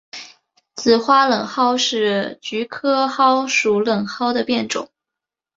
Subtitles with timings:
[0.73, 4.89] 紫花冷蒿是菊科蒿属冷蒿的变种。